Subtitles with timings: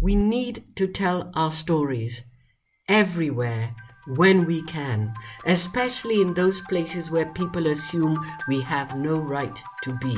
[0.00, 2.22] We need to tell our stories
[2.88, 3.74] everywhere
[4.06, 5.12] when we can,
[5.44, 8.16] especially in those places where people assume
[8.46, 10.16] we have no right to be.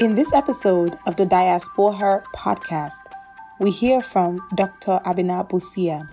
[0.00, 3.00] In this episode of the Diaspora podcast,
[3.58, 5.00] we hear from Dr.
[5.06, 6.06] Abena Busia.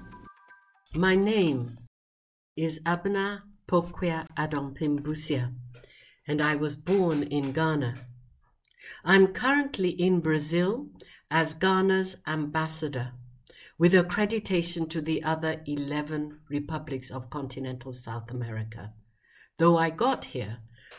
[0.95, 1.77] My name
[2.55, 5.53] is Abena Pokua Adompim Busia,
[6.25, 7.95] and I was born in Ghana.
[9.03, 10.87] I'm currently in Brazil
[11.29, 13.13] as Ghana's ambassador
[13.77, 18.93] with accreditation to the other 11 republics of continental South America.
[19.57, 20.57] Though I got here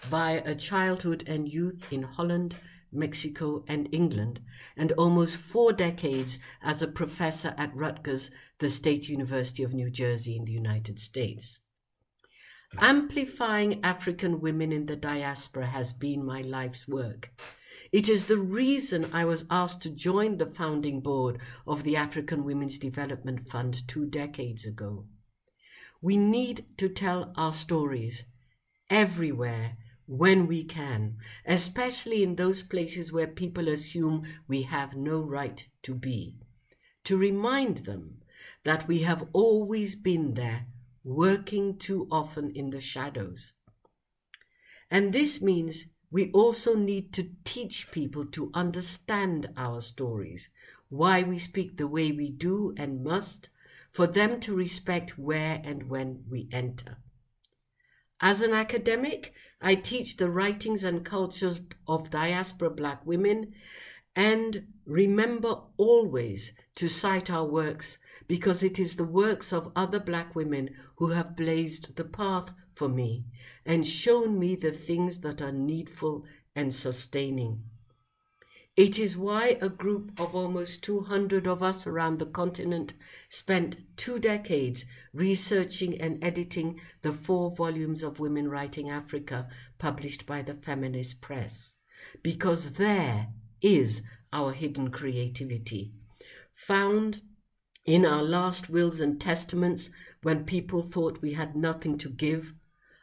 [0.09, 2.56] via a childhood and youth in Holland,
[2.92, 4.41] Mexico, and England,
[4.77, 10.37] and almost four decades as a professor at Rutgers, the State University of New Jersey
[10.37, 11.60] in the United States.
[12.79, 17.30] Amplifying African women in the diaspora has been my life's work.
[17.91, 22.45] It is the reason I was asked to join the founding board of the African
[22.45, 25.07] Women's Development Fund two decades ago.
[26.02, 28.24] We need to tell our stories
[28.90, 35.66] everywhere when we can, especially in those places where people assume we have no right
[35.82, 36.37] to be,
[37.05, 38.18] to remind them
[38.65, 40.66] that we have always been there,
[41.05, 43.55] working too often in the shadows.
[44.90, 50.48] And this means we also need to teach people to understand our stories,
[50.88, 53.50] why we speak the way we do and must,
[53.90, 56.96] for them to respect where and when we enter.
[58.20, 63.54] As an academic, I teach the writings and cultures of diaspora black women
[64.16, 70.34] and remember always to cite our works because it is the works of other black
[70.34, 73.25] women who have blazed the path for me
[73.66, 77.65] and shown me the things that are needful and sustaining.
[78.76, 82.94] It is why a group of almost 200 of us around the continent
[83.28, 90.43] spent two decades researching and editing the four volumes of Women Writing Africa published by
[90.43, 91.75] the Feminist Press,
[92.22, 94.00] because there is
[94.33, 95.93] our hidden creativity,
[96.55, 97.22] found
[97.84, 99.91] in our last wills and testaments
[100.22, 102.53] when people thought we had nothing to give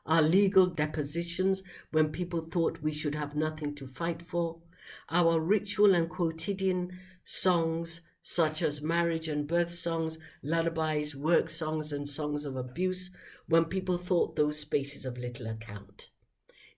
[0.06, 4.60] our legal depositions when people thought we should have nothing to fight for,
[5.10, 6.92] our ritual and quotidian
[7.24, 13.12] songs such as marriage and birth songs, lullabies, work songs, and songs of abuse
[13.48, 16.10] when people thought those spaces of little account.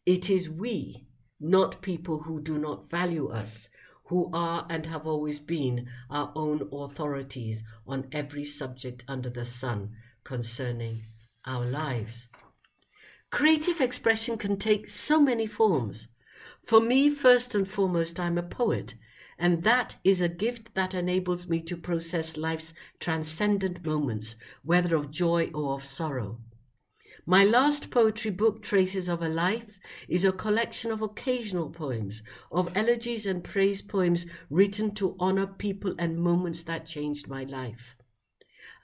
[0.06, 1.08] It is we,
[1.40, 3.70] not people who do not value us,
[4.06, 9.92] who are and have always been our own authorities on every subject under the sun
[10.24, 11.04] concerning
[11.46, 12.28] our lives.
[13.30, 16.08] Creative expression can take so many forms.
[16.64, 18.96] For me, first and foremost, I'm a poet,
[19.38, 25.12] and that is a gift that enables me to process life's transcendent moments, whether of
[25.12, 26.40] joy or of sorrow.
[27.26, 29.78] My last poetry book, Traces of a Life,
[30.08, 35.94] is a collection of occasional poems, of elegies and praise poems written to honor people
[36.00, 37.98] and moments that changed my life.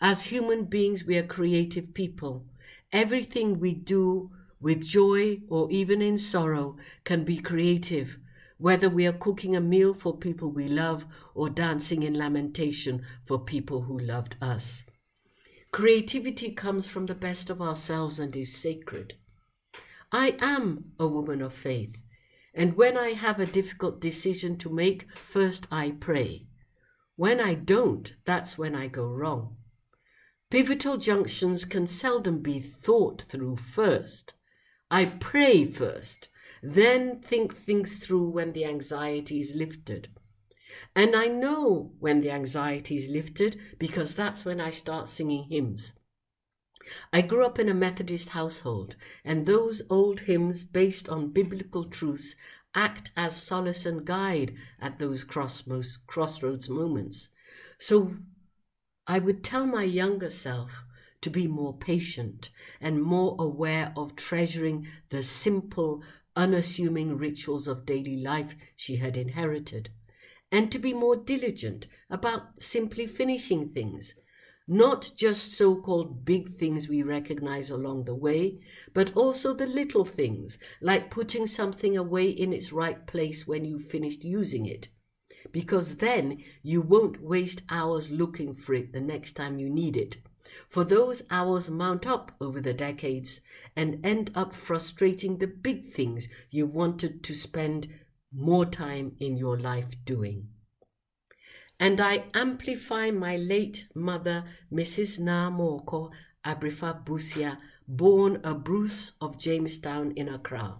[0.01, 2.45] As human beings, we are creative people.
[2.93, 4.29] Everything we do
[4.61, 8.19] with joy or even in sorrow can be creative,
[8.59, 13.43] whether we are cooking a meal for people we love or dancing in lamentation for
[13.43, 14.85] people who loved us.
[15.71, 19.15] Creativity comes from the best of ourselves and is sacred.
[20.11, 21.97] I am a woman of faith,
[22.53, 26.45] and when I have a difficult decision to make, first I pray.
[27.15, 29.57] When I don't, that's when I go wrong.
[30.53, 34.35] Pivotal junctions can seldom be thought through first.
[34.91, 36.27] I pray first,
[36.61, 40.09] then think things through when the anxiety is lifted.
[40.95, 45.93] And I know when the anxiety is lifted because that's when I start singing hymns.
[47.11, 52.35] I grew up in a Methodist household, and those old hymns based on biblical truths
[52.75, 57.29] act as solace and guide at those crossroads moments.
[57.79, 58.17] So
[59.05, 60.85] I would tell my younger self
[61.21, 66.01] to be more patient and more aware of treasuring the simple,
[66.37, 69.89] unassuming rituals of daily life she had inherited,
[70.51, 74.15] and to be more diligent about simply finishing things.
[74.69, 78.61] Not just so called big things we recognize along the way,
[78.93, 83.89] but also the little things, like putting something away in its right place when you've
[83.89, 84.87] finished using it
[85.51, 90.17] because then you won't waste hours looking for it the next time you need it
[90.69, 93.41] for those hours mount up over the decades
[93.75, 97.87] and end up frustrating the big things you wanted to spend
[98.31, 100.47] more time in your life doing.
[101.79, 105.19] and I amplify my late mother, Mrs.
[105.19, 106.11] Naa Morkor
[106.45, 107.57] Abrefa Busia,
[107.87, 110.79] born a Bruce of Jamestown in Accra.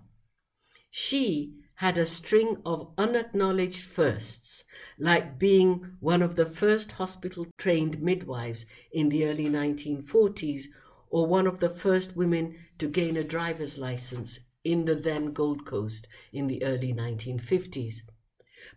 [0.90, 4.64] She had a string of unacknowledged firsts,
[4.98, 10.66] like being one of the first hospital trained midwives in the early 1940s
[11.10, 15.66] or one of the first women to gain a driver's license in the then Gold
[15.66, 18.02] Coast in the early 1950s.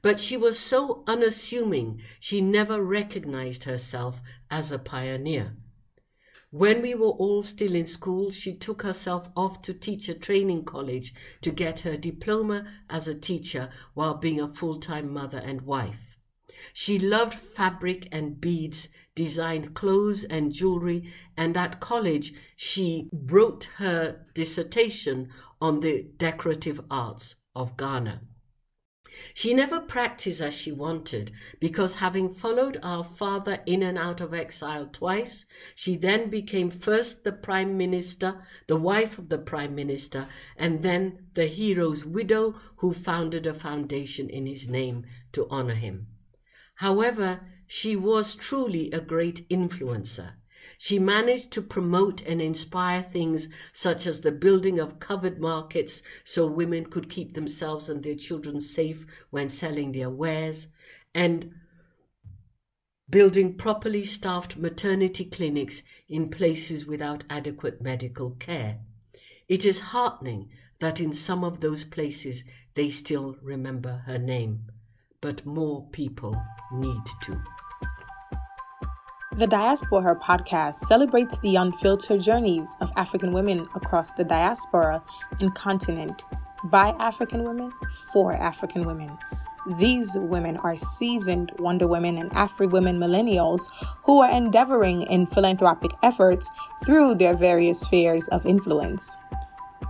[0.02, 4.20] But she was so unassuming, she never recognized herself
[4.50, 5.56] as a pioneer.
[6.56, 11.12] When we were all still in school, she took herself off to teacher training college
[11.42, 16.16] to get her diploma as a teacher while being a full time mother and wife.
[16.72, 24.24] She loved fabric and beads, designed clothes and jewelry, and at college she wrote her
[24.32, 25.28] dissertation
[25.60, 28.22] on the decorative arts of Ghana.
[29.34, 34.34] She never practiced as she wanted because, having followed our father in and out of
[34.34, 40.28] exile twice, she then became first the Prime Minister, the wife of the Prime Minister,
[40.56, 46.08] and then the hero's widow who founded a foundation in his name to honor him.
[46.76, 50.34] However, she was truly a great influencer.
[50.78, 56.46] She managed to promote and inspire things such as the building of covered markets so
[56.46, 60.66] women could keep themselves and their children safe when selling their wares,
[61.14, 61.52] and
[63.08, 68.80] building properly staffed maternity clinics in places without adequate medical care.
[69.48, 74.66] It is heartening that in some of those places they still remember her name,
[75.20, 76.36] but more people
[76.72, 77.40] need to.
[79.36, 85.02] The Diaspora Her podcast celebrates the unfiltered journeys of African women across the diaspora
[85.40, 86.24] and continent
[86.64, 87.70] by African women
[88.14, 89.18] for African women.
[89.78, 93.60] These women are seasoned Wonder Women and Afri women millennials
[94.04, 96.48] who are endeavoring in philanthropic efforts
[96.86, 99.18] through their various spheres of influence.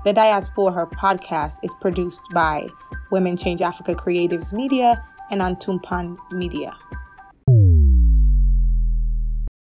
[0.03, 2.67] The Diaspora Her podcast is produced by
[3.13, 6.77] Women Change Africa Creatives Media and Antumpan Media.